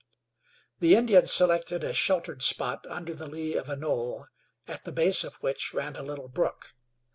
The 0.79 0.95
Indians 0.95 1.31
selected 1.31 1.83
a 1.83 1.93
sheltered 1.93 2.41
spot 2.41 2.87
under 2.89 3.13
the 3.13 3.27
lee 3.27 3.53
of 3.53 3.69
a 3.69 3.75
knoll, 3.75 4.25
at 4.67 4.83
the 4.83 4.91
base 4.91 5.23
of 5.23 5.35
which 5.43 5.75
ran 5.75 5.95
a 5.95 6.01
little 6.01 6.27
brook. 6.27 6.73